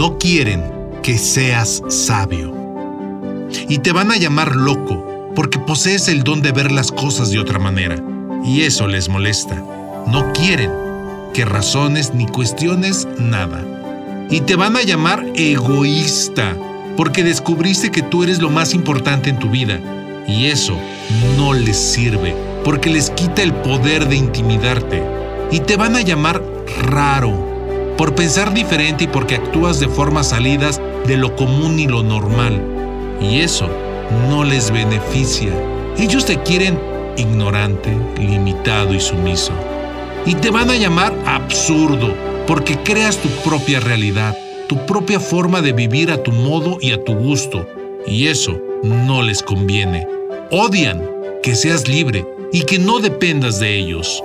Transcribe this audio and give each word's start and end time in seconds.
No 0.00 0.16
quieren 0.16 0.64
que 1.02 1.18
seas 1.18 1.82
sabio. 1.88 2.54
Y 3.68 3.80
te 3.80 3.92
van 3.92 4.10
a 4.10 4.16
llamar 4.16 4.56
loco 4.56 5.30
porque 5.36 5.58
posees 5.58 6.08
el 6.08 6.24
don 6.24 6.40
de 6.40 6.52
ver 6.52 6.72
las 6.72 6.90
cosas 6.90 7.30
de 7.30 7.38
otra 7.38 7.58
manera. 7.58 8.02
Y 8.42 8.62
eso 8.62 8.86
les 8.86 9.10
molesta. 9.10 9.62
No 10.06 10.32
quieren 10.32 10.70
que 11.34 11.44
razones 11.44 12.14
ni 12.14 12.26
cuestiones 12.26 13.06
nada. 13.18 13.62
Y 14.30 14.40
te 14.40 14.56
van 14.56 14.78
a 14.78 14.82
llamar 14.82 15.22
egoísta 15.34 16.56
porque 16.96 17.22
descubriste 17.22 17.90
que 17.90 18.00
tú 18.00 18.22
eres 18.22 18.40
lo 18.40 18.48
más 18.48 18.72
importante 18.72 19.28
en 19.28 19.38
tu 19.38 19.50
vida. 19.50 19.78
Y 20.26 20.46
eso 20.46 20.78
no 21.36 21.52
les 21.52 21.76
sirve 21.76 22.34
porque 22.64 22.88
les 22.88 23.10
quita 23.10 23.42
el 23.42 23.52
poder 23.52 24.08
de 24.08 24.16
intimidarte. 24.16 25.02
Y 25.50 25.60
te 25.60 25.76
van 25.76 25.94
a 25.94 26.00
llamar 26.00 26.42
raro 26.84 27.49
por 28.00 28.14
pensar 28.14 28.54
diferente 28.54 29.04
y 29.04 29.08
porque 29.08 29.34
actúas 29.34 29.78
de 29.78 29.86
formas 29.86 30.30
salidas 30.30 30.80
de 31.06 31.18
lo 31.18 31.36
común 31.36 31.78
y 31.78 31.86
lo 31.86 32.02
normal. 32.02 32.58
Y 33.20 33.40
eso 33.40 33.68
no 34.26 34.42
les 34.42 34.70
beneficia. 34.70 35.52
Ellos 35.98 36.24
te 36.24 36.42
quieren 36.42 36.80
ignorante, 37.18 37.94
limitado 38.18 38.94
y 38.94 39.00
sumiso. 39.00 39.52
Y 40.24 40.34
te 40.36 40.48
van 40.48 40.70
a 40.70 40.76
llamar 40.76 41.12
absurdo 41.26 42.14
porque 42.46 42.78
creas 42.78 43.18
tu 43.18 43.28
propia 43.44 43.80
realidad, 43.80 44.34
tu 44.66 44.86
propia 44.86 45.20
forma 45.20 45.60
de 45.60 45.74
vivir 45.74 46.10
a 46.10 46.22
tu 46.22 46.32
modo 46.32 46.78
y 46.80 46.92
a 46.92 47.04
tu 47.04 47.12
gusto. 47.12 47.68
Y 48.06 48.28
eso 48.28 48.58
no 48.82 49.20
les 49.20 49.42
conviene. 49.42 50.08
Odian 50.50 51.02
que 51.42 51.54
seas 51.54 51.86
libre 51.86 52.24
y 52.50 52.62
que 52.62 52.78
no 52.78 53.00
dependas 53.00 53.60
de 53.60 53.76
ellos. 53.76 54.24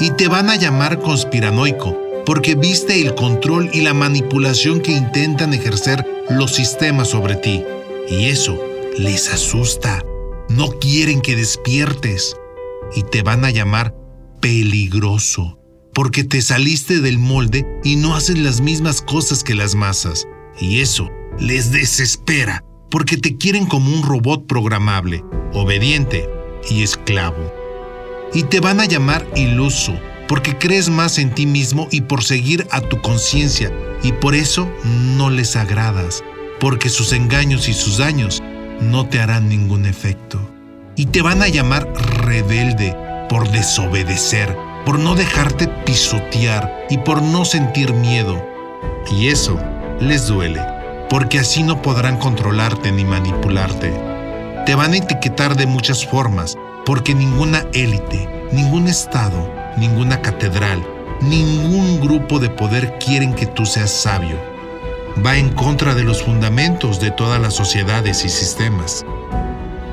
Y 0.00 0.10
te 0.10 0.26
van 0.26 0.50
a 0.50 0.56
llamar 0.56 0.98
conspiranoico 0.98 2.09
porque 2.26 2.54
viste 2.54 3.00
el 3.00 3.14
control 3.14 3.70
y 3.72 3.80
la 3.80 3.94
manipulación 3.94 4.80
que 4.80 4.92
intentan 4.92 5.54
ejercer 5.54 6.04
los 6.30 6.54
sistemas 6.54 7.08
sobre 7.08 7.36
ti. 7.36 7.64
Y 8.08 8.26
eso 8.26 8.60
les 8.98 9.32
asusta. 9.32 10.04
No 10.48 10.68
quieren 10.80 11.20
que 11.20 11.36
despiertes. 11.36 12.36
Y 12.94 13.02
te 13.04 13.22
van 13.22 13.44
a 13.44 13.50
llamar 13.50 13.94
peligroso, 14.40 15.58
porque 15.94 16.24
te 16.24 16.42
saliste 16.42 17.00
del 17.00 17.18
molde 17.18 17.66
y 17.84 17.96
no 17.96 18.16
haces 18.16 18.38
las 18.38 18.60
mismas 18.60 19.00
cosas 19.00 19.44
que 19.44 19.54
las 19.54 19.74
masas. 19.74 20.26
Y 20.58 20.80
eso 20.80 21.10
les 21.38 21.70
desespera, 21.70 22.64
porque 22.90 23.16
te 23.16 23.36
quieren 23.36 23.66
como 23.66 23.94
un 23.94 24.02
robot 24.02 24.46
programable, 24.46 25.24
obediente 25.52 26.28
y 26.68 26.82
esclavo. 26.82 27.52
Y 28.34 28.44
te 28.44 28.60
van 28.60 28.80
a 28.80 28.86
llamar 28.86 29.26
iluso, 29.36 29.92
porque 30.30 30.56
crees 30.56 30.90
más 30.90 31.18
en 31.18 31.34
ti 31.34 31.44
mismo 31.44 31.88
y 31.90 32.02
por 32.02 32.22
seguir 32.22 32.64
a 32.70 32.80
tu 32.80 33.02
conciencia, 33.02 33.72
y 34.04 34.12
por 34.12 34.36
eso 34.36 34.70
no 34.84 35.28
les 35.28 35.56
agradas, 35.56 36.22
porque 36.60 36.88
sus 36.88 37.12
engaños 37.12 37.68
y 37.68 37.72
sus 37.74 37.98
daños 37.98 38.40
no 38.80 39.08
te 39.08 39.18
harán 39.20 39.48
ningún 39.48 39.86
efecto. 39.86 40.40
Y 40.94 41.06
te 41.06 41.20
van 41.20 41.42
a 41.42 41.48
llamar 41.48 41.92
rebelde 42.22 42.96
por 43.28 43.50
desobedecer, 43.50 44.56
por 44.86 45.00
no 45.00 45.16
dejarte 45.16 45.66
pisotear 45.66 46.86
y 46.88 46.98
por 46.98 47.22
no 47.22 47.44
sentir 47.44 47.92
miedo. 47.92 48.40
Y 49.10 49.26
eso 49.30 49.58
les 49.98 50.28
duele, 50.28 50.64
porque 51.08 51.40
así 51.40 51.64
no 51.64 51.82
podrán 51.82 52.18
controlarte 52.18 52.92
ni 52.92 53.04
manipularte. 53.04 53.92
Te 54.64 54.76
van 54.76 54.92
a 54.92 54.98
etiquetar 54.98 55.56
de 55.56 55.66
muchas 55.66 56.06
formas, 56.06 56.56
porque 56.86 57.16
ninguna 57.16 57.66
élite, 57.72 58.28
ningún 58.52 58.86
Estado, 58.86 59.59
ninguna 59.76 60.20
catedral, 60.20 60.84
ningún 61.20 62.00
grupo 62.00 62.38
de 62.38 62.50
poder 62.50 62.98
quieren 62.98 63.34
que 63.34 63.46
tú 63.46 63.66
seas 63.66 63.90
sabio. 63.90 64.36
Va 65.24 65.36
en 65.36 65.50
contra 65.50 65.94
de 65.94 66.04
los 66.04 66.22
fundamentos 66.22 67.00
de 67.00 67.10
todas 67.10 67.40
las 67.40 67.54
sociedades 67.54 68.24
y 68.24 68.28
sistemas. 68.28 69.04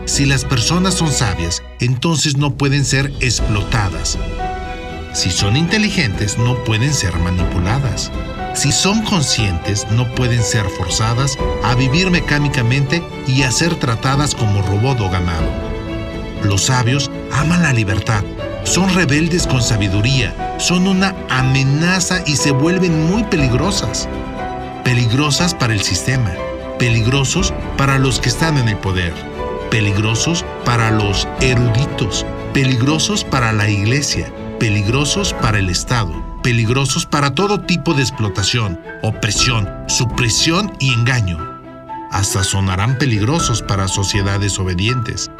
Si 0.05 0.25
las 0.25 0.45
personas 0.45 0.93
son 0.93 1.11
sabias, 1.11 1.61
entonces 1.79 2.37
no 2.37 2.53
pueden 2.53 2.85
ser 2.85 3.11
explotadas. 3.19 4.17
Si 5.13 5.31
son 5.31 5.57
inteligentes, 5.57 6.37
no 6.37 6.63
pueden 6.63 6.93
ser 6.93 7.17
manipuladas. 7.17 8.11
Si 8.53 8.71
son 8.71 9.01
conscientes, 9.03 9.85
no 9.91 10.07
pueden 10.15 10.43
ser 10.43 10.65
forzadas 10.69 11.37
a 11.63 11.75
vivir 11.75 12.09
mecánicamente 12.09 13.03
y 13.27 13.43
a 13.43 13.51
ser 13.51 13.75
tratadas 13.75 14.33
como 14.33 14.61
robot 14.61 15.01
o 15.01 15.09
ganado. 15.09 15.49
Los 16.43 16.65
sabios 16.65 17.11
aman 17.31 17.63
la 17.63 17.73
libertad 17.73 18.23
son 18.67 18.93
rebeldes 18.93 19.47
con 19.47 19.61
sabiduría, 19.61 20.57
son 20.59 20.87
una 20.87 21.15
amenaza 21.29 22.21
y 22.25 22.35
se 22.35 22.51
vuelven 22.51 23.07
muy 23.07 23.23
peligrosas. 23.23 24.09
Peligrosas 24.83 25.55
para 25.55 25.73
el 25.73 25.81
sistema, 25.81 26.31
peligrosos 26.77 27.53
para 27.77 27.97
los 27.97 28.19
que 28.19 28.29
están 28.29 28.57
en 28.57 28.67
el 28.67 28.77
poder, 28.77 29.13
peligrosos 29.71 30.43
para 30.65 30.91
los 30.91 31.27
eruditos, 31.39 32.25
peligrosos 32.53 33.23
para 33.23 33.53
la 33.53 33.69
iglesia, 33.69 34.31
peligrosos 34.59 35.33
para 35.33 35.59
el 35.59 35.69
Estado, 35.69 36.13
peligrosos 36.43 37.05
para 37.05 37.33
todo 37.33 37.61
tipo 37.61 37.93
de 37.93 38.01
explotación, 38.01 38.79
opresión, 39.01 39.69
supresión 39.87 40.73
y 40.79 40.93
engaño. 40.93 41.37
Hasta 42.11 42.43
sonarán 42.43 42.97
peligrosos 42.97 43.61
para 43.61 43.87
sociedades 43.87 44.59
obedientes, 44.59 45.31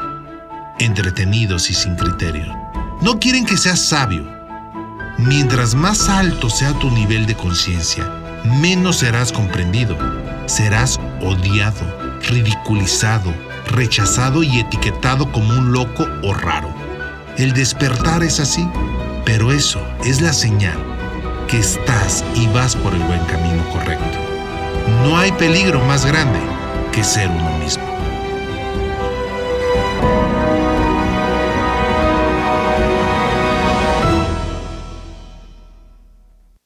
entretenidos 0.78 1.70
y 1.70 1.74
sin 1.74 1.94
criterio. 1.96 2.67
No 3.00 3.20
quieren 3.20 3.46
que 3.46 3.56
seas 3.56 3.80
sabio. 3.80 4.24
Mientras 5.18 5.74
más 5.74 6.08
alto 6.08 6.50
sea 6.50 6.72
tu 6.74 6.90
nivel 6.90 7.26
de 7.26 7.36
conciencia, 7.36 8.04
menos 8.60 8.98
serás 8.98 9.30
comprendido. 9.30 9.96
Serás 10.46 10.98
odiado, 11.20 12.18
ridiculizado, 12.28 13.32
rechazado 13.66 14.42
y 14.42 14.58
etiquetado 14.58 15.30
como 15.30 15.50
un 15.50 15.72
loco 15.72 16.06
o 16.24 16.34
raro. 16.34 16.74
El 17.36 17.52
despertar 17.52 18.24
es 18.24 18.40
así, 18.40 18.68
pero 19.24 19.52
eso 19.52 19.80
es 20.04 20.20
la 20.20 20.32
señal 20.32 20.78
que 21.46 21.58
estás 21.58 22.24
y 22.34 22.48
vas 22.48 22.74
por 22.74 22.94
el 22.94 23.02
buen 23.04 23.24
camino 23.26 23.62
correcto. 23.70 24.18
No 25.04 25.16
hay 25.16 25.30
peligro 25.32 25.80
más 25.84 26.04
grande 26.04 26.40
que 26.92 27.04
ser 27.04 27.28
uno 27.28 27.58
mismo. 27.58 27.97